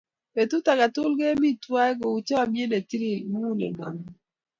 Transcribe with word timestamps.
Petut 0.33 0.65
ake 0.71 0.87
tukul 0.93 1.13
kemi 1.19 1.49
twai 1.63 1.91
kou 1.99 2.15
chamyet 2.27 2.69
ne 2.69 2.77
itilili 2.81 3.27
muguleldanyu. 3.31 4.05